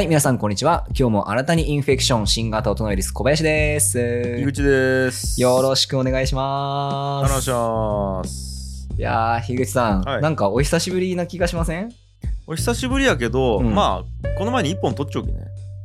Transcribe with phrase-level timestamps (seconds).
[0.00, 0.86] はい、皆さんこんにちは。
[0.98, 4.38] 今日も新たにインフェクション新型大人ウイルス小林です。
[4.40, 5.38] 井口です。
[5.38, 7.26] よろしくお願いします。
[7.26, 8.88] お願いします。
[8.96, 11.92] いやー、樋口さん、はいなんかお久しぶりな気がしません？
[12.46, 15.34] お久しぶりやけど、うんまあ、この前に一本取っちゃおきね。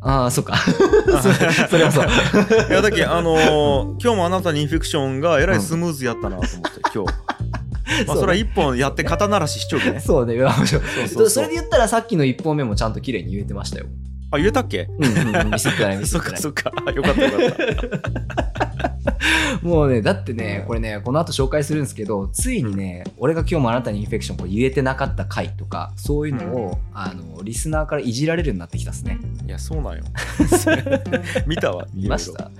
[0.01, 0.55] ああ、そっか。
[0.63, 1.33] そ
[1.67, 2.05] それはそう。
[2.71, 6.57] いや、だけあのー今日もあなたにインフェクションがえらいスムーズやったなと思って、
[6.95, 7.13] 今日。
[8.07, 9.99] まあ、それは一本やって肩慣らししちゃおきね。
[9.99, 13.85] そうね、そうそうそれで言ったらさっきの1本目もちゃんと綺麗に言えてましたよ。
[14.35, 14.87] あ、言えたっけ？
[14.97, 16.39] うんうんうん、ミスってない、 ミスそってない。
[16.39, 16.71] っかそっか。
[16.91, 18.95] よかったよかった。
[19.61, 29.17] もうね、だってね、これね、この後紹介するんですけど、ついにね、俺が今日もあなたにインフェクションこう言えてなかった回とか、そういうのを、あの、リスナーからいじられるようになってきたっすね。
[29.45, 30.03] いや、そうなんよ。
[31.47, 31.87] 見たわ。
[31.93, 32.51] 見ました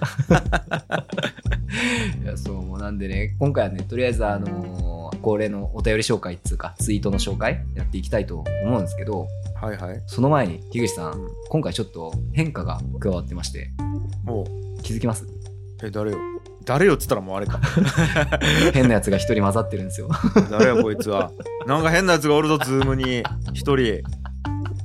[2.23, 10.03] いや、そう、もうなんでね、今回はね、とりあえず、あのー恒例のお便り紹介っつうか、ツイートの紹介やっていきたいと思うんですけど、はいはい。
[10.07, 13.71] その前に、樋口さん、うん今回ちょっと変化が加わってまして、
[14.23, 15.25] もう、気づきます？
[15.83, 16.17] え、誰よ？
[16.65, 17.59] 誰よっつったらもうあれか。
[18.73, 20.09] 変なやつが一人混ざってるんですよ。
[20.49, 21.31] 誰やこいつは。
[21.67, 23.23] なんか変なやつがおるぞ、ズームに。
[23.53, 24.01] 一人。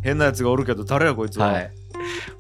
[0.03, 1.47] 変なやつがおるけど、誰やこいつは。
[1.49, 1.71] はい。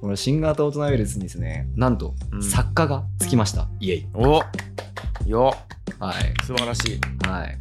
[0.00, 3.68] この新型大人ウイルスにですね、なんと、うん作家がつきました。
[3.80, 4.06] イエイ。
[4.14, 4.42] お
[5.26, 5.54] よ
[5.98, 6.34] はい。
[6.44, 7.00] 素晴らしい。
[7.26, 7.58] はい。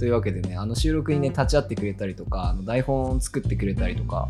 [0.00, 4.28] というわけでね、あの収録にね、立ち会ってくれたりとか、あの台本作ってくれたりとか、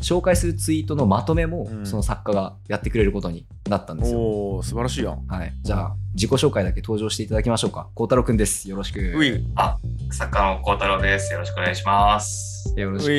[0.00, 4.18] 紹介するツイートのまとめも、うんその作家がやってくれることになったんですよ。
[4.18, 5.24] おお素晴らしいやん。
[5.28, 5.52] はい。
[5.62, 7.86] じゃあ、自己紹介だけ登場していただきましょうか。
[7.94, 8.68] 孝太郎くんです。
[8.68, 8.98] よろしく。
[8.98, 9.46] うい。
[9.54, 9.78] あ、
[10.10, 11.32] 作家の孝太郎です。
[11.32, 12.74] よろしくお願いします。
[12.76, 13.10] よろしく。
[13.10, 13.16] うい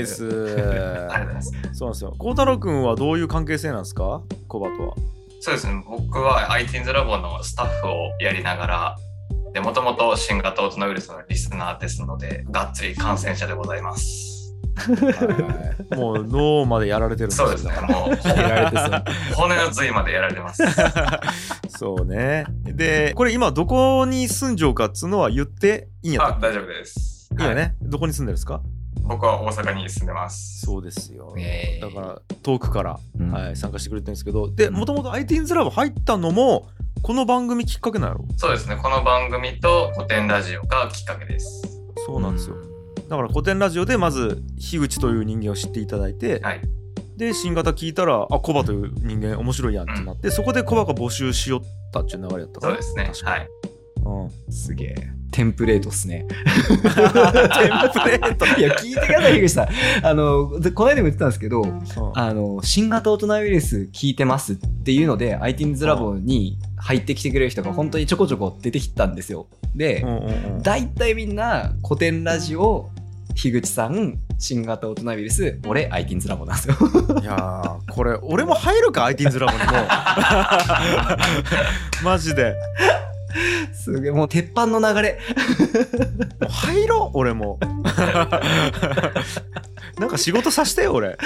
[0.00, 1.52] ーす ありがとうございます。
[1.74, 2.14] そうなんですよ。
[2.18, 4.22] 孝太郎くんはどういう関係性なんですか？
[4.48, 4.94] コバとは。
[5.42, 8.96] そうですね、僕は iTeens ラボのスタッフをやりながら、
[9.52, 14.28] で、もともと新型大人ウイルスのリスナーですので、がっつり感染者でございます。
[14.76, 19.34] はいもう脳までやられてるんですよそうですね、もう。
[19.34, 20.62] 骨の髄までやられてます。
[21.68, 22.46] そうね。
[22.64, 26.48] で、これ今どこに住んじゃうかっつうのは言っていいんやった？
[26.48, 27.28] 大丈夫です。
[27.36, 28.62] けいいよね、はいどこに住んでるんですか？
[29.02, 30.60] 僕は大阪に住んでます。
[30.64, 31.34] そうですよ。
[31.36, 36.68] えーだから遠くから、うんはい、参加してくれてるんですけど、で、もともと iTeens ラボ入ったのも、
[37.02, 38.24] この番組きっかけなんやろ？
[38.36, 41.62] そうですね、この番組と古典ラジオがきっかけです。
[42.06, 42.56] そうなんですよ。
[43.08, 46.60] だから古典ラジオでまず樋口という人間を知っていただいて、はい。
[47.16, 51.62] で新型聞いたらあコバという人間面白いやんってなって、そこでコバが募集しよっ
[51.92, 53.10] たっていう流れやったかなそうですね。
[53.12, 53.48] 確かにはい。
[54.04, 55.20] うん、すげえ。
[55.30, 56.26] テンプレートっすね。
[56.66, 59.68] テンプレートいや、聞いてください、樋口さん。
[60.06, 61.82] あの、でこの間も言ってたんですけど、うん
[62.14, 69.46] あの、新型大人ウイルス聞いてますっていうので、iTeens ラボに入ってきてくれる人が本当にちょこちょこ出てきたんですよ。
[69.74, 70.04] で
[70.62, 72.90] 大体みんな古典ラジオ、
[73.34, 76.74] 樋口さん、新型大人ウイルス、俺、iTeens ラボなんですよ。
[77.22, 79.64] いやーこれ俺も入るか iTeens ラボにも
[82.10, 82.54] マジで
[83.72, 85.18] すげえ、もう鉄板の流れ。
[86.40, 87.58] もう入ろう俺も。
[89.98, 91.16] なんか仕事さしてよ俺。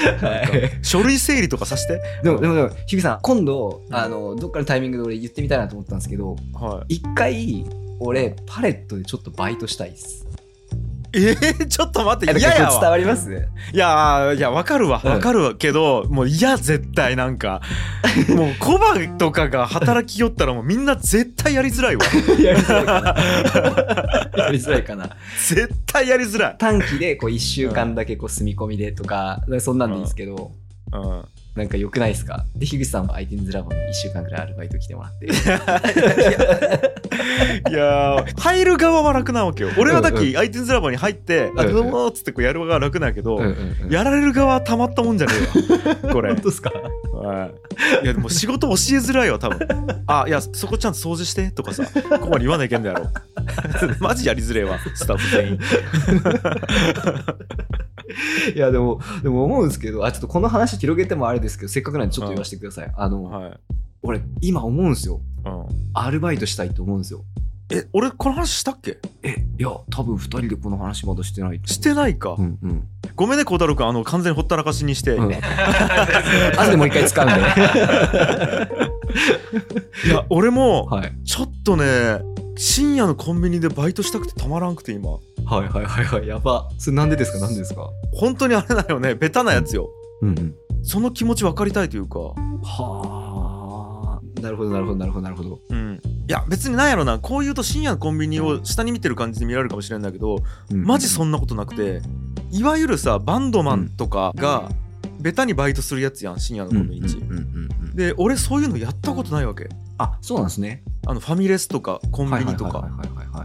[0.83, 2.01] 書類整理とかさして。
[2.23, 3.95] でも、でも、でも、樋口さん、今度、うん。
[3.95, 6.97] あの、どっかのタイミングで俺言ってみたいなと思ったんですけど、はい。
[6.97, 7.67] 一回、
[8.01, 10.27] 俺、パレットでちょっとバイトしたいっす。
[11.15, 13.31] えー、ちょっと待っえて嫌や伝わわります
[13.73, 15.11] いやーいやわかるわうん。
[15.11, 17.61] わかるわけど、もう嫌絶対なんか。
[18.35, 22.05] もうコバとかが働きよったらもうみんな絶対やりづらいわ。
[22.39, 24.45] やりづらいかな。
[24.45, 25.17] やりづらいかな。
[25.39, 30.53] 絶対やりづらい、短期でこう1週間だけこう住み込みでとか、そんなんでいいですけど、
[30.93, 31.25] うん、
[31.55, 32.45] なんか良くないですか？
[32.57, 35.27] で、樋口さんは iTeens ラボに1週間くらいアルバイト来てもらって。
[35.27, 35.29] い
[37.73, 38.35] やー。
[38.41, 39.71] 入る側は楽なわけよ。
[39.79, 41.75] 俺はだっうんうけ iTunes ラボに入って「あうんうん。
[41.75, 43.91] どうも」っつってこうやる側が楽なけど、うんうんうん。
[43.93, 45.33] やられる側はたまったもんじゃね
[46.03, 46.31] えわ これ。
[46.33, 46.73] 本当ですか？
[47.15, 47.51] は
[48.03, 48.05] い。
[48.05, 49.59] いやでも仕事教えづらいわ多分。
[50.07, 53.11] あいやそこちゃんと掃除してとかさここまで言わないけんだやろ
[54.01, 55.59] マジやりづれえわスタッフ全員
[58.55, 62.93] いや、でも、でも思うんですけど、あ、ちょっとこの話広げてもあれですけど、せっかくなんでちょっと言わせてください。
[62.97, 63.53] あの、はい、
[64.03, 65.21] 俺、今思うんですよ。
[65.45, 67.25] うん、アルバイトしたいと思うんですよ。
[67.73, 68.99] え俺この話したっけ？
[69.23, 72.83] え、いや、多分2人でこの話まだしてないしてないか、うんうん。
[73.17, 75.37] ごめんね孝太郎君あの完全にほったらかしにして、うんい
[76.59, 77.35] 後でもう一回使うんで。
[80.13, 81.13] や俺もはい。
[81.25, 82.19] ちょっとね
[82.57, 86.27] 深夜のコンビニでバイトしたくてたまらんくて今はいはいはいはい。
[86.27, 86.69] やば。
[86.79, 87.39] それなんでですか？
[87.39, 87.91] なんでですか？
[88.13, 89.15] 本当にあれだよね。
[89.15, 89.91] ベタなやつよ。
[90.23, 90.29] うん。
[90.31, 90.55] うん。
[90.83, 92.19] その気持ち分かりたいというか。
[92.19, 92.33] は
[93.01, 94.41] あ。
[94.41, 95.61] なるほどなるほどなるほどなるほど。
[95.71, 96.01] うん。
[96.29, 97.19] いや別になんやろな。
[97.19, 100.39] こう言うと深夜のコンビニを下に見てる感じで見られるかもしれないんだけど
[100.71, 102.03] マジそんなことなくて
[102.51, 104.71] いわゆるさバンドマンとかが
[105.21, 109.69] ベタにバイトするやつやん深夜のコンビニで俺そういうのやったことないわけ。
[109.99, 112.89] あそうなんですねあのファミレスとかコンビニとか。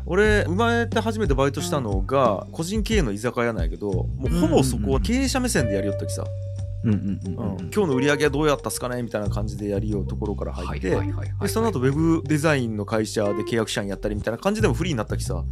[0.06, 6.26] 俺生まれて初めてバイトしたのが個人経営の居酒屋なんやけどもうほぼそこは経営者目線でやりよったきさ、
[6.84, 10.98] 今日の売り上げはどうやったっすかねみたいな感じでやりようところから入って、
[11.48, 15.44] その後ウェブデザインの会社で契約社員やったりみたいな感じでもフリーになったきさ。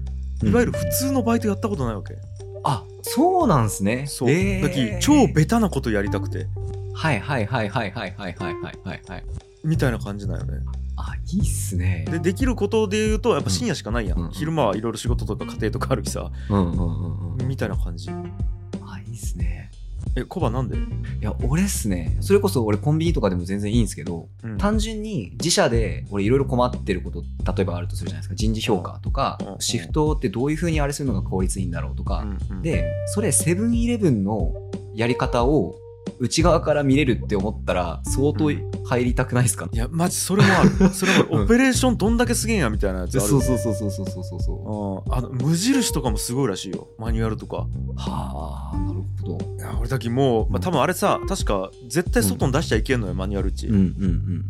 [0.44, 2.16] いわゆる普通のバイトやったことないわけ、
[2.64, 4.06] あそうなんすね。
[4.08, 4.62] そう、えー。
[4.62, 6.46] だき超ベタなことやりたくて。
[6.94, 9.24] はいはいはいはいはいはいはいはいはいはい。
[9.64, 10.60] みたいな感じなんよね
[10.98, 12.06] あいいっすね。
[12.10, 14.32] でできることで言うとやっぱ深夜しかないやん、うん。
[14.32, 18.10] 昼間はいろいろ仕事とか家庭とかあるきさ、うんうんうんうんみたいな感じ。
[18.10, 19.72] あいいっすね。
[20.16, 20.80] えコバなんで、い
[21.22, 22.18] や俺っすね。
[22.22, 24.58] それこそ俺コンビニとかでも全然いいんですけどうん。
[24.58, 27.24] 単純に自社で俺いろいろ困ってること
[27.56, 28.36] 例えばあるとするじゃないですか。
[28.36, 32.26] 人事評価とかうんうんシフトってどういうふうにあれするのが効率いいんだろうとか。
[32.50, 32.62] うんうん。
[32.64, 34.54] でそれセブンイレブンの
[34.96, 35.76] やり方を
[36.20, 40.90] 内側から見れるって思ったら相当入りたくないですか、ね、いやマジそれもある。
[40.94, 43.28] それも、オペレーションどんだけすげえんやみたいなやつある。
[43.28, 46.88] そうそうそうそうそうそうそうあの無印とかもすごいらしいよ。
[46.98, 47.68] マニュアルとか。
[47.96, 48.97] はあなるほど。
[49.36, 53.84] いや俺だきもう、まあ、多分あれさ確か絶対外に出しちゃいけんのよ、マニュアルっち、うんうんう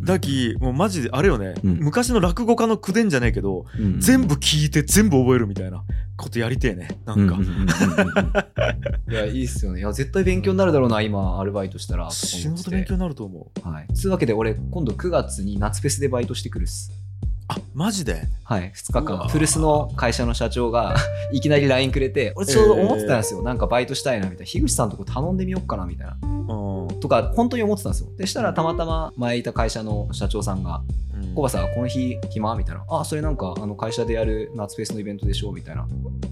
[0.03, 0.05] ん。
[0.05, 1.79] だきもうマジであれよね、うん。
[1.79, 5.83] 昔の落語家の口伝じゃねえけど、うん全部聞いて全部覚えるみたいな
[6.17, 6.99] ことやりてえね。
[7.05, 7.37] なんか、
[9.09, 9.79] いやいいっすよね。
[9.79, 13.69] いや絶対勉強になるだろうな今アルバイトしたら死ぬほど勉強になると思う。
[13.69, 13.93] はい。
[13.93, 16.91] つうわけで俺今度9月に夏フェスでバイトしてくるっす
[17.49, 18.23] あマジで？
[18.43, 20.95] はい、2日間、古巣の会社の社長が
[21.31, 26.99] いきなり LINE くれて、俺ちょうど思ってたんですよ、なんかバイトしたいなみたいな、樋口さんとこ頼んでみようかなみたいな、うん。
[26.99, 28.09] とか、本当に思ってたんですよ。
[28.17, 30.81] でしたら、たまたま前いた会社の社長さんが、
[31.13, 31.35] うん。
[31.35, 35.87] コバさん、この日暇みたいな、あ、それなんかあの会社でやる夏フェスのイベントでしょみたいな、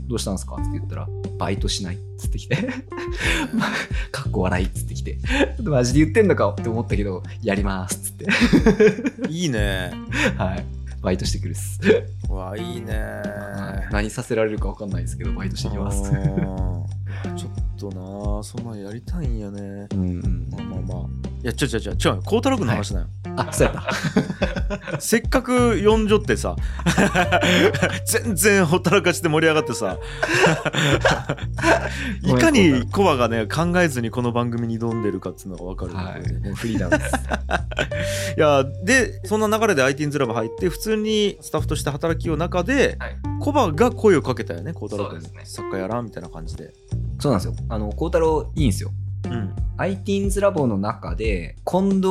[0.07, 0.55] どうしたんですか？
[0.55, 1.07] って言ったら、
[1.37, 2.55] バイトしないっつってきて、
[4.11, 5.17] かっこ笑いっつってきて、
[5.63, 8.25] マジで言ってんのかって思ったけど、やりますっつって、
[9.29, 9.91] いいね。
[10.37, 10.65] はい、
[11.05, 11.79] バイトしてくるっす。
[12.27, 13.21] うわいいね。
[13.91, 16.01] 何させられるか分かんないですけど、バイトしてきます。
[16.11, 17.89] ちょっと
[18.37, 19.87] なそんなんやりたいんやね。
[19.93, 20.49] うんうん。
[20.49, 21.24] まあまあまあ。
[21.24, 23.85] いやちょちょちょちょ孝太郎君の話だよ、あ、そうやった。
[24.99, 26.55] せっかく呼んじょってさ
[28.05, 29.97] 全然ほったらかして盛り上がってさ
[32.23, 36.21] いかにコバがね考えずにこの番組に挑んでるかっていうのが分かる、はい。
[36.21, 37.03] これでもうフリーダンス。
[38.37, 46.73] いやでそんな流れで IT's ラブ入って普通にスタッフとして働きよう中で、はいコバが声をかけたよね孝太郎君に、そうです作家やらんみたいな感じで
[47.19, 47.55] そうなんですよ。
[47.69, 48.91] あの、孝太郎いいんですよ。
[49.77, 52.03] うん IT's ラボの中で、近藤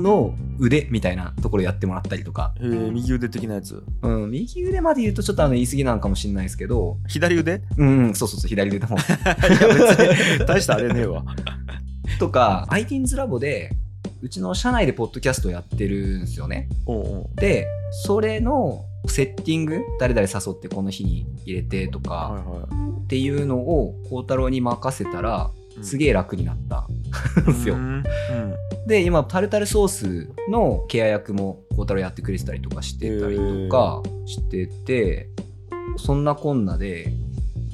[0.00, 3.84] の腕みたいなところやってもらったりとか、えー、右腕的なやつ。
[4.02, 7.62] うん、右腕まで言うとちょっとあの言い過ぎなのかもしれないですけど、左腕？
[7.76, 8.96] うん、そうそうそう、左腕の方。
[8.98, 11.24] いや別に大したあれねえわ。
[12.18, 13.70] とか、IT's ラボで、
[14.20, 16.68] うちの社内でポッドキャストやってるんですよね。
[17.36, 17.66] で、
[18.04, 22.68] それのセッティング、誰々誘ってこの日に入れてとか、はいは
[23.02, 26.86] っていうのを孝太郎に任せたら、いすげえ楽になった。
[27.42, 27.44] ん。
[27.46, 27.74] ですよ。
[27.74, 27.78] う。
[27.78, 28.02] ん。
[28.86, 35.28] で、今、タルタルソースのケア役も孝太郎やってくれてたりとかしてたりとかしてて、
[35.96, 37.12] そんなこんなで、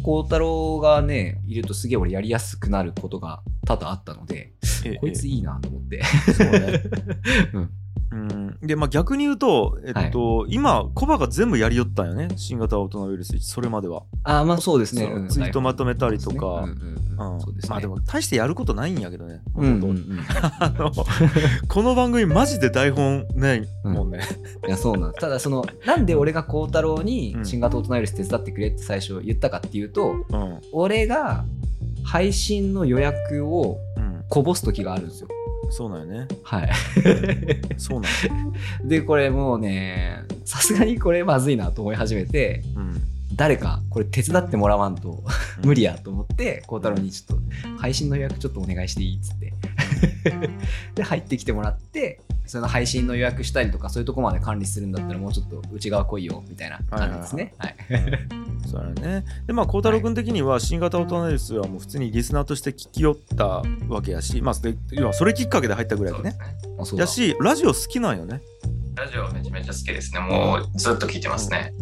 [0.03, 4.53] 孝太郎がね、いるとすげえ俺やりやすくなることが多々あったので、
[4.85, 4.95] え。
[4.97, 6.03] こいついいなと思って。
[6.33, 6.83] そうね。
[7.55, 7.71] うん
[8.11, 8.59] うん。
[8.61, 12.29] でまあ逆に言うと、えっと今コバが全部やりよったんよね。
[12.37, 15.27] 新型大人ウイルスそれまでは、あ、まあそうですね。
[15.29, 16.69] ツイートまとめたりとか。
[17.69, 20.21] まあでも大してやることないんやけどね、うんうん本当うん、
[20.61, 20.93] あの
[21.67, 24.21] この番組マジで台本ないもんね、
[24.69, 25.11] いやそうなん。
[25.11, 27.45] ですただそのなんで俺が孝太郎にうん。
[27.45, 30.61] 新型大人ウイルス手伝ってくれって最初言ったかっていうと、うん。
[30.73, 31.45] 俺が
[32.05, 35.29] 配信の予約をうん、こぼす時があるんですよ。
[35.71, 36.29] そうなんよね。
[36.43, 36.71] はい。
[37.77, 38.53] そうなんよ、
[38.85, 43.03] で、これもうね、さすがにこれまずいなと思い始めて、うん
[43.39, 45.23] 誰かこれ手伝ってもらわんと
[45.63, 49.53] 無理やと思って、孝太郎にちょっと配信の予約ちょっとお願いしていいっつって。
[50.97, 57.55] で、入ってきてもらって、その配信の予約したりとかそういうとこまで管理するんだったらもうちょっと内側来いよみたいな感じですね。
[57.59, 57.77] はい。
[58.67, 59.25] そうだよね。
[59.47, 66.31] で、まあ、孝太郎君的には、新型大人ウイルスはもう普通にリスナーとして聞き寄ったわけやし、まあ、で要はそれきっかけで入ったぐらいでね。
[66.31, 66.77] ですね。
[66.81, 68.41] あそうだやし、ラジオ好きなんよね。
[68.97, 70.19] ラジオめちゃめちゃ好きですね。
[70.19, 71.73] もうずっと聞いてますね。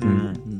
[0.00, 0.55] うんうん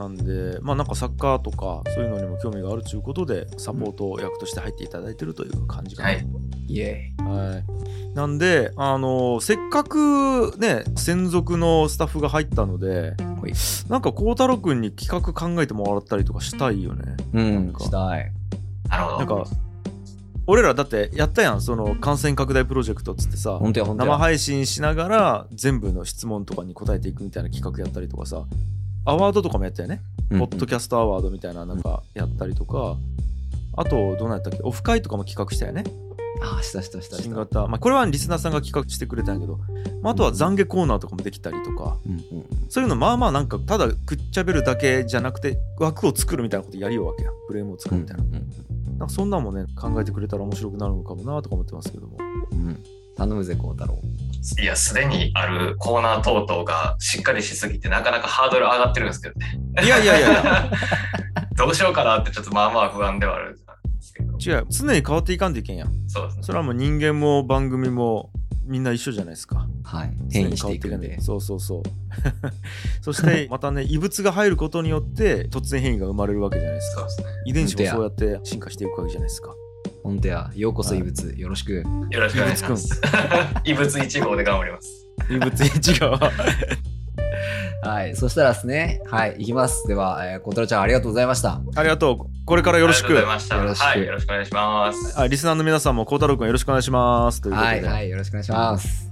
[0.00, 6.08] なんで、まあ、なんかサッカーとか、そういうのにも興味があるということで、サポート役として入っていただいてるという感じかな。
[6.08, 6.26] はい。
[6.68, 8.14] イエはい。
[8.14, 13.14] なんで、あのせっかくね、専属のスタッフが入ったので、
[13.90, 17.16] なんか孝太郎君に企画考えてもらったりとかしたいよね。
[17.34, 17.56] ーイ。
[17.56, 18.32] うん、かしたい。
[18.88, 19.18] なるほど。
[19.18, 19.50] なんか、
[20.46, 28.46] 俺らだってやったやんその感染拡大プロジェクトっつってさ本当や本当や生配信しながら全部の質問とかに答えていくみたいな企画やったりとかさ
[29.04, 30.38] アワードとかもやったよね、うん。
[30.40, 32.96] ポッドキャストアワードみたいななんかやったりとか、
[33.76, 34.58] あとどうなったっけ？
[34.62, 35.84] オフ会とかも企画したよね。
[36.42, 37.22] ああしたしたしたした。
[37.24, 37.66] 新型。
[37.66, 39.58] まあこれはリスナーさんが企画してくれたんやけど、
[40.02, 47.30] まあ、あとは懺悔コーナーとかもできたりとか、うんうんそういうのまあまあなんかただくっちゃべるだけじゃなくて枠を作るみたいなことやりようわけや。
[47.48, 48.38] フレームを作うんるみたいな,、
[48.98, 52.16] なんかそんなんもね考えてくれたら面白くなるのかもなとか思ってますけども。
[52.52, 52.84] うんうん。
[53.16, 53.98] 頼むぜ孝太郎
[54.60, 59.60] いや、すでにあるコーナー等々がしっかりしすぎて、なかなかハードル上がってるんですけどね。
[59.82, 60.70] いやいやいやいや。
[61.56, 63.58] どうしようかなってちょっとまあまあ不安ではあるんで
[64.00, 64.38] すけど。
[64.38, 65.88] 違う常に変わっていかんといけんやん。
[66.08, 66.42] そうですね。
[66.42, 68.30] それはもう人間も番組も
[68.64, 69.66] みんな一緒じゃないですか。
[69.84, 70.12] はい。
[70.30, 71.20] 変異していくんで。
[71.20, 71.82] そうそうそう。
[73.02, 77.08] そして またね異物が入ることによって突然変異が生まれるわけじゃないですか。
[77.08, 77.42] そうですね。
[77.46, 79.54] 遺伝子もそうやって進化していくわけじゃないですか
[80.02, 80.50] 本当や。
[80.54, 81.84] ようこそ異物よろしく。
[82.10, 83.00] よろしくお願いします。
[83.64, 85.06] 異物1号で頑張ります。
[85.30, 86.32] 異物違うわ
[87.82, 89.00] はいそしたらですね。
[89.06, 89.86] はいいきます。
[89.88, 91.60] ではえー孝太郎ちゃんありがとうございました。
[91.74, 92.44] ありがとう。
[92.44, 93.06] これからよろしく。
[93.06, 93.56] ありがとうございました。
[93.56, 93.84] よろしく。
[93.84, 95.20] はい、よろしくお願いします。
[95.20, 97.40] あリスナーの皆さんも孝太郎君よろしくお願いします。
[97.40, 99.09] ということで、はいはいよろしくお願いします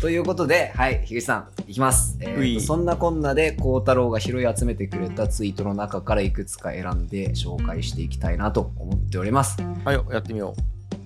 [0.00, 2.16] ということで、はい、樋口さん、いきます。
[2.20, 9.58] えーそんなこんなで、孝太郎が拾い集めてくれたツイートの中からいくつか選んで紹介していきたいなと思っております。
[9.84, 10.54] はいよやってみよ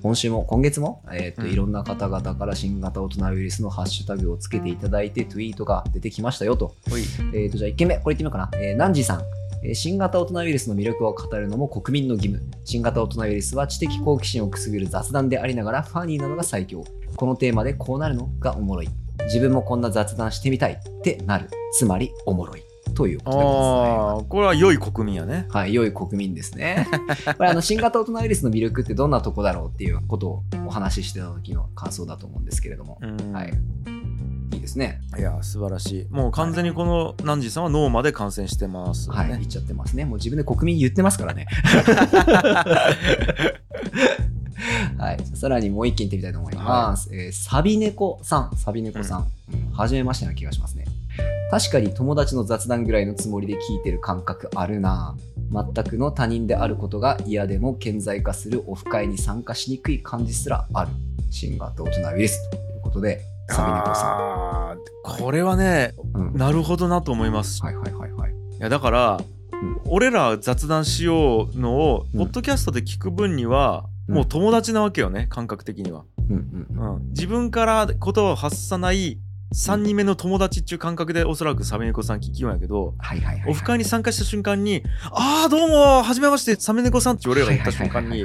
[0.00, 6.76] 今週も、今月も、えーとうんいろんな方々から新型大人ウイルスのハッシュタグをつけていただいて、ツイートが出てきましたよと。
[7.32, 8.48] えーと、じゃあ1件目、これいってみようかな。
[8.54, 9.22] えー、ナンジーさん。
[9.64, 12.48] えー新型大人ウイルスの魅力を語るのも国民の義務。
[12.64, 16.84] 新型大人ウイルスは知的好奇心をくすぐる雑談でありながらファニーなのが最強。
[17.16, 18.88] このテーマでこうなるのがおもろい。
[19.26, 21.48] 自分もこんな雑談してみたいってなる。
[21.72, 22.62] つまりおもろい。
[22.94, 23.66] ということでございます。
[23.66, 26.86] ああこれは良い国民やねはい、良い国民ですね。
[27.36, 32.98] これあの新型大人ウイルスの魅力ってどんなとこだろうっていうことをお話ししてた時の感想だと思うんですけれども。
[33.00, 33.52] うんはい。
[34.52, 35.00] いいですね。
[35.18, 40.04] いや素晴らしいもう完全にこのナンジーさんは脳まで感染してます、ねはい、言っちゃってますね。
[40.04, 41.46] もう自分で国民言ってますからね。
[44.98, 47.08] はい、さらにもう一件いってみたいと思います。
[47.12, 49.70] えーサビ猫さん、サビ猫さん、うん。
[49.72, 50.84] 初めましてな気がしますね。
[51.50, 55.14] 確かに友達の雑談ぐらいのつもりで聞いてる感覚あるな。
[55.52, 60.90] 全くの他人であることが嫌でも顕在化するオフ会に参加しにくい感じすらある。
[61.30, 66.18] 新型大人ウイルスということで、サビ猫さあーこれはねん。
[66.18, 67.62] うん、なるほどなと思います。
[67.62, 68.32] はいはいはいはい。
[68.32, 69.20] いやだから、
[69.52, 69.80] うん。
[69.86, 72.18] 俺ら雑談しようのを、うん。
[72.20, 79.18] ポッドキャストで聞く分には、うんもう友達なわけよね感覚的には、うんうんうん、自分から言葉を発さない
[79.54, 83.50] 3人目の友達っていう感覚でおそらくサメネコさん聞きようんやけど、はいはいはいはい。
[83.50, 84.82] オフ会に参加した瞬間に
[85.12, 88.24] 「ああどうもはじめましてサメネコさん」って俺らが言った瞬間に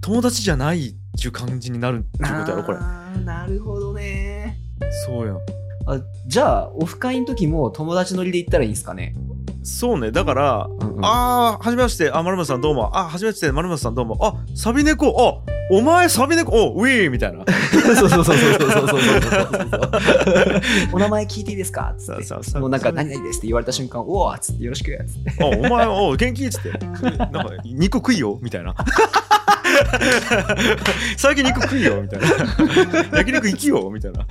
[0.00, 2.78] 友達じゃないっていう感じになるっていうことやろこれ。
[3.24, 4.58] なるほどね。
[5.06, 5.36] そうやん
[5.86, 9.14] あじゃあオフ会の時も友達乗りで行ったらいいんですかね、
[9.62, 10.10] そうね。
[10.10, 12.10] だから、うんうん、ああはじめまして。
[12.10, 12.96] あ丸本さんどうも。
[12.96, 13.52] あはじめまして。
[13.52, 14.18] 丸本さんどうも。
[14.20, 15.42] あサビ猫。
[15.46, 16.52] あお前サビ猫。
[16.52, 17.44] おウィーみたいな。
[17.80, 19.90] そうそうそうそうそうそうそう
[20.92, 28.74] お名前聞いていいですかっつってそうそうもうなんか何々ですって言われた瞬間おおっつってよろしくやつってあお前お元気っつってなんか肉食いよみたいな
[31.16, 32.26] 最近肉食いよみたいな。
[33.18, 34.26] 焼肉行きよみたいな。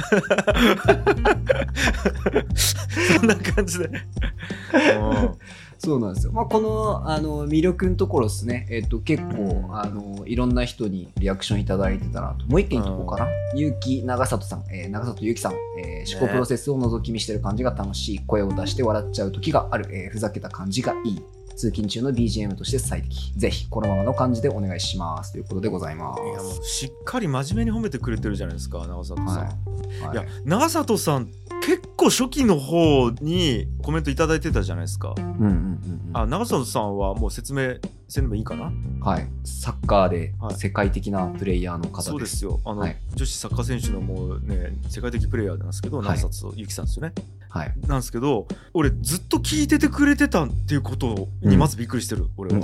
[3.18, 3.86] そんな感じで。
[3.86, 5.38] うん。
[5.80, 12.46] そうなんですよ、まあ、このあの魅力のところですね、えっと結構、うんあのいろんな人にリアクションいただいてたなと。
[12.48, 18.20] もう一件いこうかな、結城長里さん、えー長里ゆきさん、えー思考プロセスを覗き見してる感じが楽しい。
[18.28, 21.22] 声を出して笑っちゃう時がある、えーふざけた感じがいい
[21.60, 23.34] 通勤中の BGM として最適。
[23.36, 25.34] ぜひこのままの感じでお願いします。
[25.34, 26.24] ということでございます。
[26.24, 30.06] いやもうしっかり真面目に褒めてくれてるじゃないですか長里さん、はい。
[30.06, 30.14] はい。
[30.14, 31.28] いや長里さん
[31.62, 35.14] 結構初期の方にコメントいただいてたじゃないですか。
[35.18, 36.12] うんうんうんうん。
[36.14, 37.76] あ長里さんはもう説明
[38.08, 38.72] せんでもいいかな？
[39.02, 40.56] はい、サッカーではい。
[40.56, 42.10] 世界的なプレイヤーの方です。
[42.10, 42.62] そうですよ。
[42.64, 42.96] あの、はい。
[43.16, 46.08] 女子サッカー選手のもうね世界的プレイヤーなんですけどはい。
[46.18, 47.14] 長里ゆきさんですよね、
[47.50, 47.74] はい。
[47.88, 52.62] なんですけど俺ずっと聞いててくれてたっていうことにまずびっくりしてる、俺は、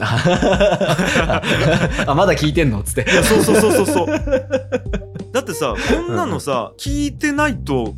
[2.07, 3.09] あまだ聞いてんのっつって。
[3.23, 4.07] そうそうそうそうそう
[5.33, 7.95] だってさこんなのさ、聞いてないと。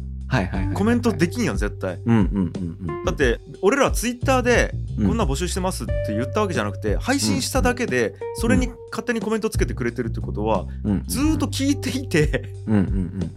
[0.73, 2.39] コメントできんやん絶対うんうんう
[2.85, 3.05] んうん。
[3.05, 12.95] だって俺らツイッターでうんこんな募集してますって言ったわけじゃなくて配信しただけでそれに勝手にコメントつけてくれてるってことはうんずーっと聞いていてうんうんうんう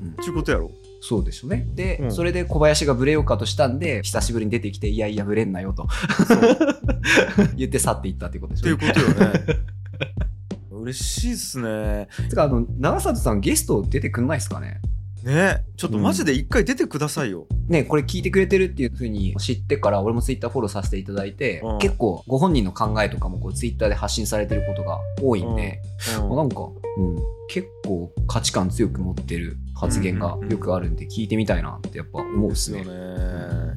[0.09, 0.14] ん。
[0.21, 1.66] っていうことやろそうですよね。
[1.75, 2.12] で、うん。
[2.12, 5.88] それで小林がブレようかとしたんで、久しぶりに出てきて、いやいや、ブレんなよと。
[7.57, 9.09] 言って去っていったっていうことでっていうすよね。
[9.09, 9.61] ことよね。
[10.80, 12.09] 嬉しいっすね。
[12.28, 14.80] つかあの長里さんゲスト出てくんないですかね？
[15.25, 15.64] ね。
[15.76, 21.78] ちょっとマジで一回出てくださいよ、ねこれ聞いてくれてるっていうふうに知ってから俺もツイッターフォローさせていただいて、うん。
[21.78, 25.80] 結構ご本人の考えとかもこうツイッターで発信されてることが多いんで、
[26.21, 26.37] うん。
[26.37, 26.62] なんか、
[26.99, 27.16] うん、
[27.49, 32.80] 結構価値観強く持ってる発言がよくあるんで聞いてみたいなってやっぱ思うっすね。
[32.80, 33.00] ですよね。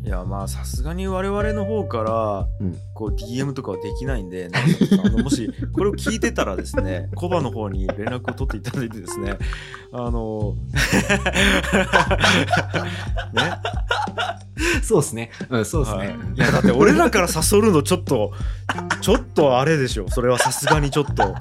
[0.03, 9.37] いやまあさすがに我々の方からうんこう DM とかはできないんで、なんかあのもしこれを聞いてたらですね、 コバの方に連絡を取っていただいてですね、
[9.93, 10.55] あの
[13.31, 13.53] ね、
[14.83, 15.31] そうですね。
[15.49, 15.99] うん、そうですね。
[15.99, 18.33] はいいやだって俺らから誘うのちょっと
[18.99, 20.09] ちょっとあれでしょ。
[20.09, 21.33] それはさすがにちょっと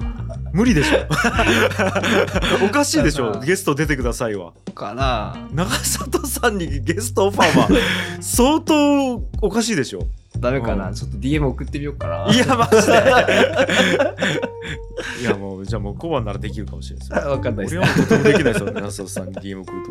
[0.53, 0.99] 無理でしょ。
[2.63, 3.39] おかしいでしょ。
[3.39, 4.53] ゲスト出てくださいわ。
[4.75, 7.67] かな長里さんにゲストオファーは
[8.21, 10.07] 相当おかしいでしょ。
[10.43, 12.27] ダメかな、うんちょっと DM 送ってみようかな。
[12.33, 12.93] いや、マジで。
[15.21, 17.29] いや、もう、じゃあもう、コバならできるかもしれないですよ。
[17.31, 19.83] わかんないです俺はもうとてもできないですよ、長里さんに DM 送る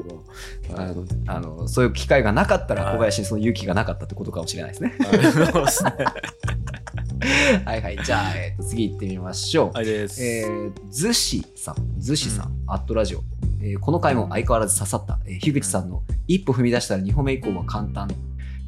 [0.69, 0.83] とか。
[0.83, 4.95] あのあのそういう機会がなかったらはい小林にその勇気がなかったってことかもしれないですね。
[5.53, 5.93] そうですね。
[7.65, 7.99] はいはい。
[8.05, 9.77] じゃあ、えーと次行ってみましょう。
[9.77, 10.23] はいです。
[10.25, 13.23] えー、ズシさん、ズシさん、アットラジオ。
[13.61, 18.09] えーこの回も相変わらず刺さった、えー樋口さんの一歩踏み出したら2歩目以降は簡単。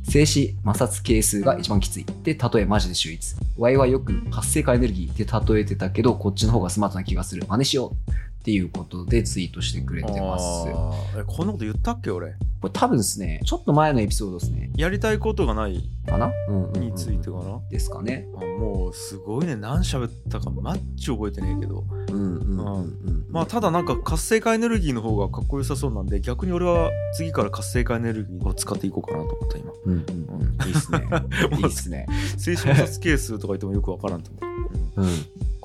[0.05, 2.07] 静止摩擦係数が一番きつい。
[2.23, 3.35] で、例えマジで秀逸。
[3.57, 7.45] Y はよく活性化エネルギーで例えてたけど、こっちの方がスマートな気がする。
[7.49, 8.13] 真似しよう。
[8.45, 10.45] っていうことでツイートしてくれてます。
[11.19, 12.35] えこんなこと言ったっけ、俺？
[12.61, 14.71] これ多分ですね、ちょっと前のエピソードですね。
[14.77, 17.61] やりたいことがないかな、うんうんうんについてかな？
[17.71, 18.27] ですかね。
[18.37, 19.57] あもう、すごいね。
[19.57, 21.87] 何喋ったか、マッチ覚えてねえけど。
[22.11, 23.27] うんうんうんうん。
[23.31, 29.73] まあ、ただなんか活性化エネルギーの方がかっこよさそうなんで、逆に俺は次から活性化エネルギーを使っていこうかなと思った、今。
[29.87, 30.69] うんうんうん。
[30.69, 31.07] いいっすね。
[31.59, 32.07] いいっすね。
[32.37, 35.03] 静止摩擦係数とか言ってもよくわからんと思う。
[35.03, 35.09] うん、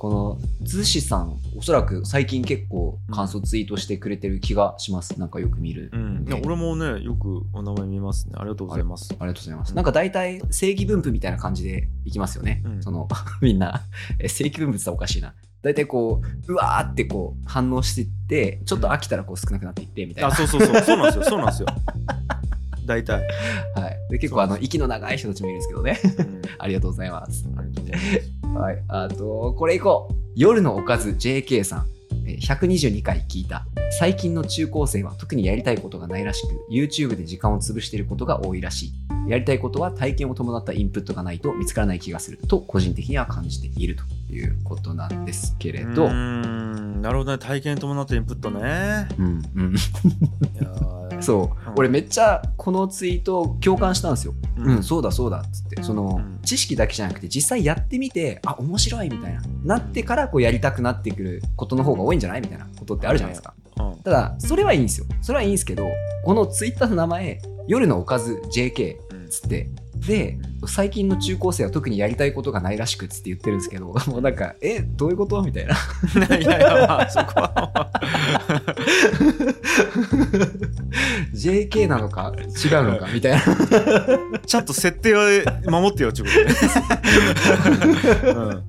[0.00, 5.20] このズシさんおそらく最近結構感想ツイートしてくれてる気がします。
[5.20, 8.32] なんかよく見る、うん、いや俺もねよくお名前見ますね。
[8.38, 9.10] ありがとうございます。
[9.10, 12.82] ありがとうございます、うんなんか大体正規分布みたいな感じでいきますよね、うん。
[12.82, 13.08] その
[13.42, 13.82] みんな。
[14.18, 15.34] え正規分布っておかしいな。
[15.60, 20.82] 大体こううわーってこう反応していってちょっと飽きたらこう少なくなっていってみたいな、あそうそうそう。
[20.82, 21.24] そうなんですよ。
[21.24, 21.66] そうなんですよ。
[22.86, 23.22] 大体、
[23.74, 26.00] はい、で結構あの息の長い人たちもいるんですけどね。
[26.20, 27.44] うん、 ありがとうございます。
[27.54, 30.14] ありがとうございますはい、あと、これいこう。
[30.36, 31.86] 夜のおかず JK さん。
[32.26, 33.64] えー122回聞いた。
[33.98, 38.92] 最近の中高生は特にやりたいことがないらしく、YouTube で時間を潰していることが多いらしい。
[39.28, 46.06] やりたいことは体験を伴ったインプットがないと見つからない気がすると、個人的には感じているということなんですけれど。
[46.06, 49.74] うーんなるほどね体験に伴ったインプットねうん、うん。
[49.74, 49.76] い
[50.56, 51.70] やーそう。
[51.70, 51.74] うん。
[51.76, 54.34] 俺めっちゃこのツイート共感したんですよ。
[54.58, 56.38] ううん、そうだそうだっつって、その、うん。
[56.42, 63.54] 知識だけじゃなくて、実際やってみて、あ、面白いみたいな、なってからこうやりたくなってくることの方が多いんじゃないみたいなことってあるじゃないですか。
[63.78, 63.96] うん。
[64.02, 65.06] ただ、それはいいんですよ。
[65.20, 65.88] それはいいんですけど、
[66.24, 69.70] このツイッターの名前、夜のおかず JK うんつって、
[70.06, 75.76] で、最近の中高生は特にやりたいことがないらしくっつって言ってるんですけど、もうなんか、え、どういうことみたいな。
[76.38, 77.90] いやいやまあそこは
[81.40, 83.40] JK なのか違うのか みたいな。
[84.46, 85.24] ちゃんと設定は
[85.66, 88.62] 守ってよってことね、 うん、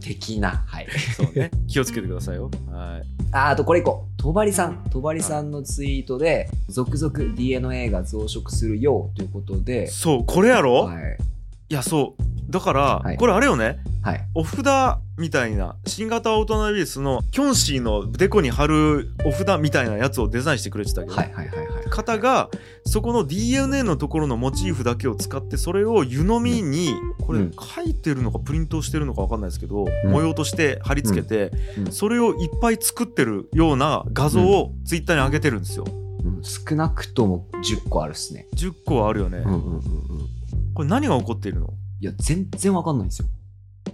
[0.00, 0.64] 的な。
[0.66, 0.86] はい。
[1.16, 4.22] そうね気をつけてくださいよはいああとこれいこう。
[4.22, 4.84] とばりさん。
[4.90, 11.18] とばりさんのツイートで、続々 DNA が増殖するよということで、そうこれやろ、はい。
[11.68, 13.78] いやそうだから、はいこれあれよね？
[14.02, 14.20] はい。
[14.34, 14.64] お札
[15.18, 21.16] みたいな新型オトナウイルスのキョンシーのデコに貼るお札みたいなやつをデザインしてくれてたけど。
[21.90, 22.50] 方が
[22.84, 26.94] そこの DNA のところのモチーフだけを使ってそれを湯飲みに
[27.26, 35.84] これうん書いてるのかプリントしてるのか分かんないですけど、うん模様として貼り付けて、うんそれをいっぱい作ってるような画像をツイッターに上げてるんですよ。
[35.86, 38.46] うん少なくとも10個あるっすね。
[38.54, 39.44] 10個はあるよね。
[40.74, 41.72] これ何が起こっているの？
[42.00, 43.28] いや、全然わかんないんですよ。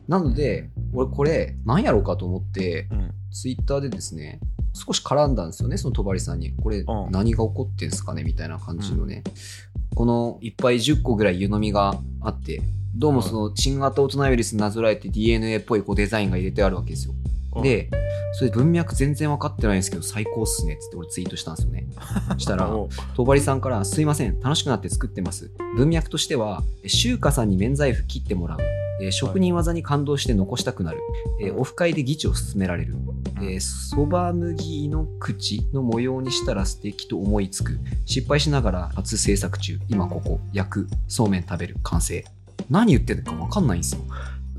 [0.08, 4.40] なので、俺これ、何やろうかと思って、うんツイッターでですね、
[4.74, 6.52] 少し絡んだんですよね、その戸張さんに。
[6.54, 9.24] これ、うん何が起こってんすかねみたいな感じのね。
[9.94, 12.60] このいっぱい10個ぐらい湯飲みがあって、
[12.94, 17.14] どうもその新型大人ウイルスになぞらえて DNA っぽいこうデザインが入れてあるわけですよ。
[17.62, 17.90] で、
[18.32, 21.86] それ文脈全然分かってないんですけど、最高っすねっつって俺ツイートしたんですよね。
[22.38, 25.50] したら、おうとばりさんから、すいません、楽しくなって作ってます。
[25.76, 28.81] 文脈としては、え周華さんに免罪符切ってもらう。
[29.00, 31.00] えー職人技に感動して残したくなる。
[31.40, 32.94] えーオフ会で議長を進められる。
[33.36, 37.78] えーそば麦の口の模様にしたら素敵と思いつく。
[38.04, 39.78] 失敗しながら初制作中。
[39.88, 40.40] 今ここ。
[40.52, 40.88] 焼く。
[41.08, 41.76] そうめん食べる。
[41.82, 42.24] 完成。
[42.70, 44.02] 何言ってるか分かんないんですよ。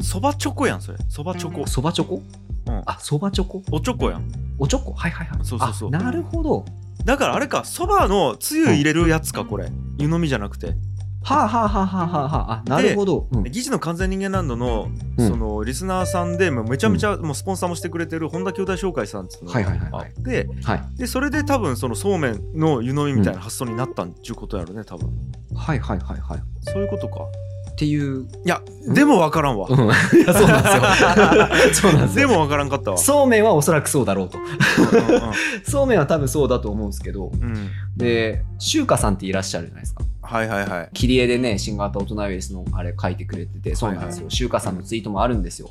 [0.01, 2.21] そばチョコやんそれそばチョコそばチョコ？
[2.65, 3.61] うんあそばチョコ？
[3.71, 6.65] おちょこやんおちょこはいはいはいそうそうそうあなるほど
[7.05, 9.69] だからあれかそばのつゆ入れるやつかこれ
[9.99, 10.75] 湯飲みじゃなくて
[11.23, 13.43] はあはあはあはあはあなるほど、うん。
[13.43, 15.27] 疑似の完全人間ランドのうん。
[15.27, 19.91] そのリスナーさんでもうめちゃめちゃもうスポンサーもしてくれてる本田兄弟紹介さんっていうのはいはいはいはい。
[19.91, 20.97] があってはい。
[20.97, 25.09] でそれで多分そのそうめんの湯飲みみたいな発想になったんちゅうことやろね多分。
[25.55, 26.39] はいはいはいはい。
[26.62, 27.19] そういうことか
[27.73, 29.67] っていう、いやでも分からんわ。
[29.67, 29.88] うん、 い
[30.25, 31.89] やそうなんですよ。
[31.89, 32.27] そうなんですよ。
[32.27, 32.97] でも分からんかったわ。
[32.97, 34.38] そうめんはおそらくそうだろうと。
[34.38, 35.21] うんうん
[35.65, 37.31] そうめんは多分そうだと思うんですけど。
[37.33, 37.43] うん。
[37.43, 40.03] うんで周華さんっていらっしゃるじゃないですか。
[40.21, 40.89] はいはいはい。
[40.93, 44.29] 切り絵でね新型大人ウイルスのあれ書いてくれててそうなんですよ。
[44.29, 45.69] 周華さんのツイートもあるんですよ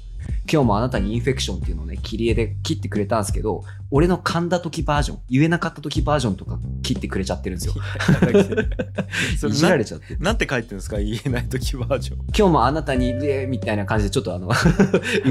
[0.53, 7.75] 今日もあなたにインフェクションっていうのをね切り絵で切ってくれたんですけど俺の噛んだ時バージョン言えなかった時バージョンとか切ってくれちゃってるんですよ。
[9.49, 10.99] いじらなれちゃってなんて書いてるんですか？
[10.99, 12.19] 言えない時バージョン。
[12.37, 14.55] 今日もあなたにえーみたいな感じでちょっとあの 打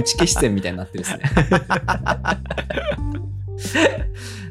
[0.03, 1.23] ち消し線みたいになってるですね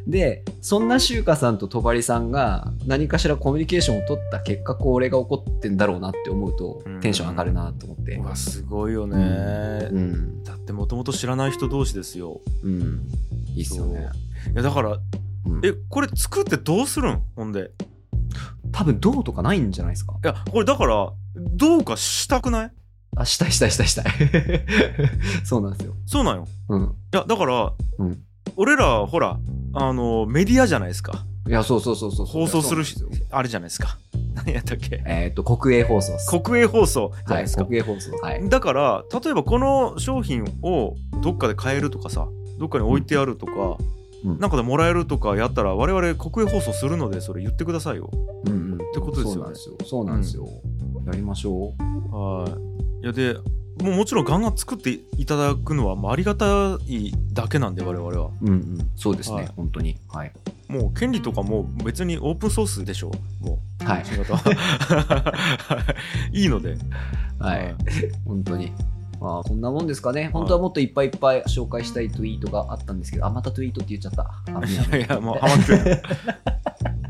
[0.07, 7.01] でそんな周華さんと戸張さんが何かしらコミュニケーションを取った結果これが起こってんだろうなって思うとうん。
[7.01, 8.17] テンション上がるなと思って。
[8.17, 10.43] うわすごいよね、うん。
[10.43, 12.41] だってもともと知らない人同士ですよ。
[12.63, 13.09] うん。
[13.55, 14.09] いいっすよね。
[14.53, 14.99] いやだから
[15.47, 15.65] うん。
[15.65, 17.23] えこれ作ってどうするん？
[17.37, 17.71] ほんで。
[18.73, 20.15] 多分銅とかないんじゃないですか？
[20.25, 22.73] いやこれだからどうかしたくない？
[23.17, 24.07] あしたいしたいしたいしたい。
[25.45, 25.95] そうなんですよ。
[26.07, 26.49] そうなんよ。
[26.69, 26.83] うん。
[27.13, 28.23] いやだから、うん
[28.57, 29.39] 俺らほら
[29.75, 31.25] あのメディアじゃないですか。
[31.47, 33.27] いやそうそうそうそう放送するしそうなんですよ。
[33.31, 33.99] あれじゃないですか。
[34.35, 35.03] 何やったっけ？
[35.07, 36.41] えっ、と国営放送っす。
[36.41, 37.13] 国営放送。
[37.17, 38.49] じゃなはいいですか、国営放送はい。
[38.49, 43.53] だから例えばこの商品をどっかで買えるとかさどっかに置いてあるとか、
[44.25, 44.39] うん。
[44.39, 48.11] なんかでもらえるとかやったら我々国営放送するのでそれ言ってくださいよ。
[48.47, 48.79] うんうん。
[48.79, 49.49] てことですよね。
[49.49, 49.75] そうなんですよ。
[49.87, 50.49] そうなんですよ。
[51.07, 51.73] やりましょ
[52.11, 52.45] は
[53.03, 53.05] い。
[53.05, 53.37] いやで
[53.83, 58.33] もうもちろんガンガン作っていただくのはありがたいだけなんで我々はう。
[58.43, 58.91] うんうん。
[58.97, 59.37] そうですね。
[59.37, 59.97] はい本当に。
[60.09, 60.33] はい。
[60.69, 65.35] もう権利とかもう別にオープンソースでしょもうはい新型は
[66.33, 66.77] いいので
[67.39, 67.75] はい。
[68.27, 68.73] 本当に。
[69.21, 70.31] まあ、こんなもんですかね。
[70.33, 74.23] 本当はもっといっぱいいっぱい紹介したいツイートがあったんですけど、あ、またツイートって言っちゃった。
[74.23, 76.03] あいやいやもうハマってる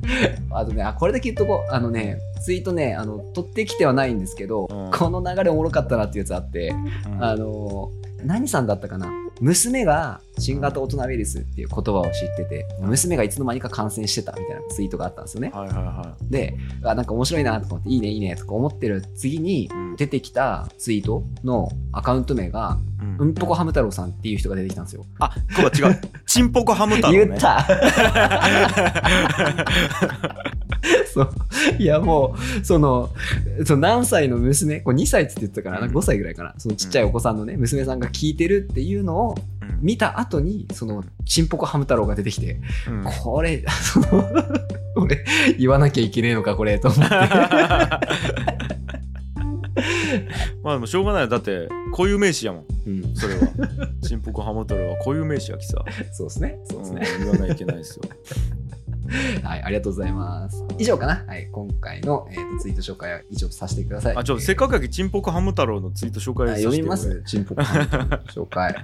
[0.51, 1.73] あとね、あ、これだけ言っとこう。
[1.73, 4.91] あのね、ツイートね、あの、取ってきてはないんですけど、うん。
[4.91, 6.75] この流れおもろかったなっていうやつあって、
[7.07, 7.25] うん。
[7.25, 7.91] あの
[8.25, 9.11] 何さんだったかな？
[9.41, 15.51] 娘が新型大人ウイルスっていう言葉を知ってて娘がいつの間にか感染してたみたいなツイートがあったんですよね。
[15.55, 19.91] はいはいはであなんか面白いなと思っていいねいいねとか思ってる次にうん。
[19.97, 25.05] 出てきたツイートのアカウント名がい、うんうんぽこハム太郎さんっていう人が出てきたんですよ。
[25.19, 26.01] あここ違う。
[26.27, 27.27] チンポコハム太郎ね。
[27.27, 27.67] 言った。
[31.13, 31.31] そう。
[31.79, 33.11] いやもうその
[33.67, 35.93] その何歳の娘これ2歳っつって言ってたからなうん。
[35.95, 36.55] 5歳ぐらいかな。
[36.59, 39.79] そのちっちゃいお子さんのね娘さんが聞いてるっていうのをうん。
[39.83, 43.05] 見た後にそのチンポコハム太郎が出てきてうん。
[43.05, 44.25] これその
[44.97, 45.25] 俺
[45.59, 47.15] 言わなきゃいけねえのかこれと思って
[50.63, 52.65] まあでもしょうがないだって固有名詞やもん。
[52.87, 53.15] うん。
[53.15, 53.41] それは。
[54.03, 56.59] チンポコハム太郎は固有名詞やきさ、そうですね。
[56.65, 58.03] そうですね、うん言わないといけないですよ。
[59.43, 60.65] はいありがとうございます。
[60.79, 61.25] 以上かな？
[61.27, 64.17] はい今回の、えーとツイート紹介は以上とさせてください。
[64.17, 67.23] あちょっとせっかくやけチンポコハム太郎のツイート紹介あさせて読みます？
[67.27, 68.75] チンポコハム太郎の紹介。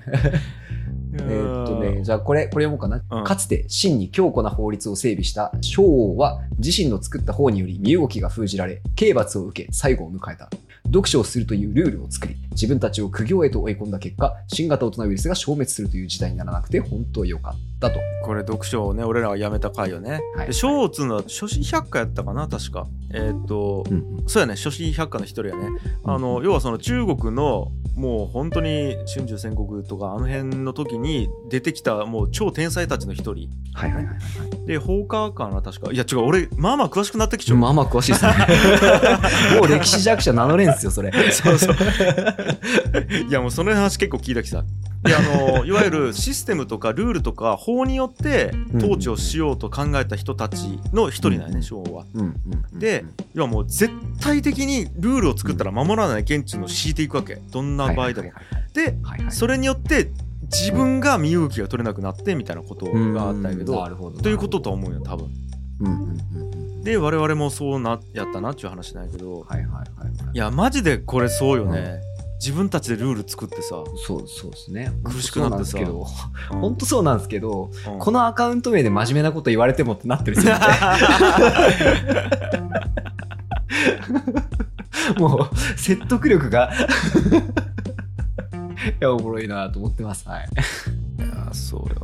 [1.18, 3.02] ええーっとね、じゃあこれ、これ読もうかな。
[3.10, 3.24] うん。
[3.24, 10.50] かつて真に強固な法律を整備した昭王は自身の作った法により身動きが封じられ、刑罰を受け最後を迎えた。
[10.86, 17.75] 読書をするというルールを作り、自分たちを苦行へと追い込んだ結果、新型大人ウイルスが消滅するという事態にならなくて本当良かった。
[17.80, 18.00] と。
[18.24, 20.46] これ読書をね俺らはやめた回よね、はい。
[20.48, 22.86] で小っつうのは初心百科やったかな確か。
[23.12, 24.28] えーっと、うんうん。
[24.28, 25.68] そうやね初心百科の一人やね。
[26.04, 33.48] あの要はその中国のもう本当に春秋戦国とかあの辺の時に出てきたもう超天才たちの一人。
[33.74, 34.66] はいはいはいはい。
[34.66, 35.92] で放火かな確か。
[35.92, 38.32] いや違う俺まあまあ詳しくなってきちゃう、まあまあ詳しいですね。
[39.60, 41.12] もう歴史弱者名乗れんすよ、それ。
[41.30, 41.76] そうそう。
[43.28, 44.64] いやもうその話結構聞いたきさ
[45.06, 52.04] であのいわゆるシステムとかルールとか法によって統治をしようと考えた人たちの一人なんやね昭和は。
[52.72, 57.36] で要はもう絶対的にルールを作ったら守らない現地の敷いていくわけ。
[57.36, 58.32] どんな場合でも。
[58.74, 58.96] で
[59.30, 60.10] それによって
[60.52, 63.64] 自分が身動きが取れなくなってみたいなことがあったけうん。
[63.64, 63.86] ど。
[64.22, 65.28] ということと思うよ多分。
[65.80, 66.84] うんうんうんうん。
[66.84, 69.40] で我々もそうなやったなっていう話なんやけど。
[69.40, 70.34] はいはいはいはい。
[70.34, 72.00] いやマジでこれそうよね。
[72.38, 74.92] 自分たちでルール作ってさ、そうそうですね。
[75.04, 80.36] 苦しくなってさ本当そうなんですけど、うん本当そうなんですけど、うんこのアカウント名で真面目なこと言われてもってなってる。
[85.18, 86.76] もう説得力がい
[89.00, 90.28] やおもろいなと思ってます。
[90.28, 90.48] はい。
[91.18, 92.00] やそうよね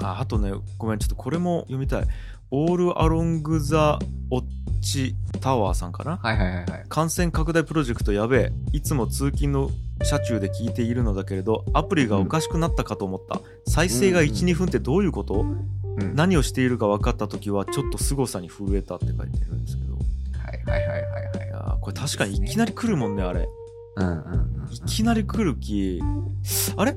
[0.00, 2.04] ああとねごめんちょっとこれも読みたい
[2.50, 3.98] オールアロング・ザ・
[4.30, 4.44] オッ
[4.80, 6.18] チ・タワーさんかな？
[6.18, 6.84] はいはいはいはい。
[6.88, 8.52] 感染拡大プロジェクトやべえ。
[8.72, 9.70] いつも通勤の
[10.02, 16.14] 車中で聞いているのだけれどアプリがおかしくなったかと思った、再生がうん12分ってどういうこと、うん。
[16.14, 19.94] 何をしているか分かった時はちょっと凄さに震えたって書いてるんですけど。
[19.94, 21.48] はいはいはいはいはい。
[21.48, 21.50] い。
[21.50, 23.48] やーこれ確かにいきなり来るもんねあれ。
[23.96, 24.72] うんうんうん。
[24.72, 26.00] いきなり来る気。
[26.76, 26.96] あれ？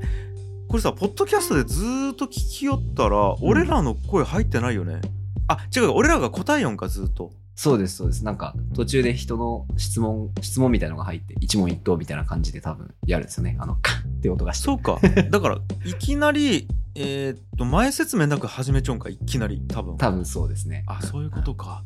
[0.67, 5.01] これさポッドキャストでずーっと聞きよったら、俺らの声入ってないよね
[5.47, 8.23] あ違う俺らが答えよんかずっとそうですそうです。
[8.25, 13.55] なんか途中で人の質問、質問みたいなのが入って、一問一答みたいな感じで多分やるんですよね。
[13.59, 14.65] あの、カッって音がして。
[14.65, 14.99] そうか
[15.29, 20.83] だからいきなりえーっと前説明なく始めちょんかいきなり多分多分そうですね。
[20.87, 21.83] あそういうことか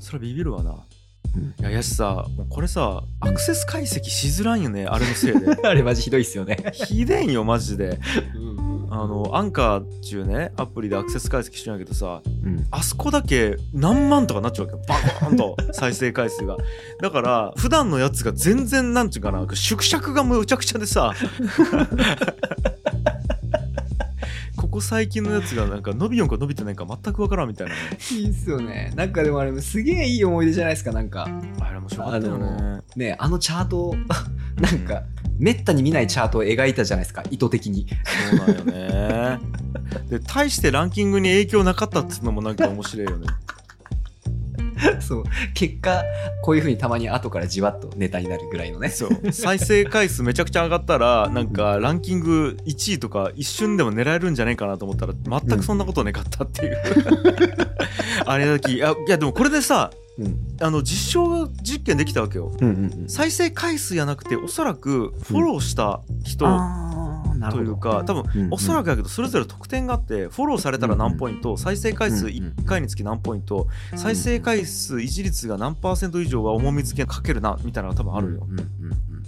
[0.00, 0.74] それはビビるわな
[1.34, 6.58] うんいややしさこれさアクセス解析しづらいよねあれのせいで あれマジひどいっすよね。
[6.74, 7.98] ひでんよマジで
[9.02, 12.66] あのアンカーっちゅうねアプリでアクセス解析してんやけどさうん。
[12.70, 16.56] あそこだけ何万とかなっちゃうわけよバー ンと再生回数が
[17.00, 21.12] だから普段のやつが全然なんちゅうかな縮尺がむちゃくちゃでさ
[24.56, 27.80] ここ最近のやつがなんか伸びよんか伸びてないか全くわからんみたいなね
[28.10, 28.92] いいっすよね。
[28.96, 30.92] なんかでもあれすげえいい思い出じゃないですか。
[30.92, 31.28] なんか、
[31.60, 33.96] あれ面白かったよねね、あのチャートを、
[34.56, 35.02] なんか、
[35.38, 37.22] めったに見ないチャートを描いたじゃないですか。
[37.30, 37.86] 意図的に。
[38.30, 39.38] そうなんよね
[40.08, 43.26] で大してランキングに影響なかったっていうのもなんか面白いよね
[45.00, 45.24] そう。
[45.54, 46.02] 結果、
[46.42, 48.88] こういう風にたまに後からじわっとネタになるぐらいのね。
[48.88, 56.76] そう再生回数めちゃくちゃ上がったらなんかランキング1位とか一瞬でも狙えるんじゃないかなと思ったら全くそんなことなかったっていう
[58.26, 60.56] あれだけいやいやでもこれでさうん。
[60.60, 62.52] あの実証実験できたわけよ。
[62.60, 63.08] うんうんうん。
[63.08, 66.46] 再生回数やなくておそらくフォローした人。
[67.50, 68.54] というか多分うんうん。
[68.54, 72.54] おそらくやけどそれぞれ得点があってフォローされたら何ポイント再生回数うんうん。
[72.62, 78.46] 1回につき何ポイント再生回数維持率が何パーセント以上は重み付けかけるなみたいなのが多分あるよ。
[78.48, 79.26] うんうんうんうん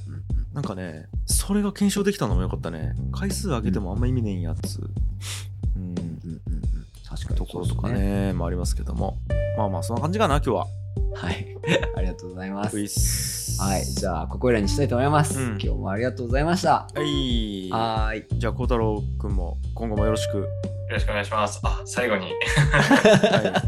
[0.54, 2.96] なんかねそれが検証できたのもよかったね。
[3.12, 4.80] 回数上げてもあんま意味ねえんやつ。
[4.80, 5.82] うん。
[5.82, 6.62] うんうんうんうん。
[7.08, 9.18] 確かにところとかそうですねもありますけども。
[9.56, 10.66] まあまあそんな感じかな今日は
[11.14, 11.46] はい。
[11.96, 13.84] ありがとうございますはい。
[13.84, 15.40] じゃあ、ここらにしたいと思います。
[15.40, 16.70] うん今日もありがとうございました。
[16.70, 18.26] はいはーい。
[18.38, 20.46] じゃあ孝太郎くんも今後もよろしくよ
[20.90, 21.60] ろしくお願いします。
[21.64, 22.26] あ、最後に、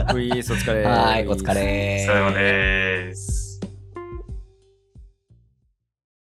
[0.06, 1.28] はいお疲れはー い。
[1.28, 2.04] お疲れ。
[2.06, 3.49] さようです。